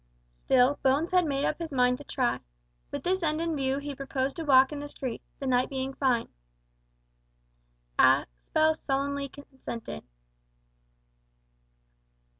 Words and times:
Still, 0.35 0.79
Bones 0.81 1.11
had 1.11 1.25
made 1.25 1.45
up 1.45 1.59
his 1.59 1.71
mind 1.71 1.99
to 1.99 2.03
try. 2.03 2.39
With 2.89 3.03
this 3.03 3.21
end 3.21 3.39
in 3.39 3.55
view 3.55 3.77
he 3.77 3.93
proposed 3.93 4.39
a 4.39 4.43
walk 4.43 4.71
in 4.71 4.79
the 4.79 4.89
street, 4.89 5.21
the 5.37 5.45
night 5.45 5.69
being 5.69 5.93
fine. 5.93 6.27
Aspel 7.99 8.75
sullenly 8.87 9.29
consented. 9.29 10.03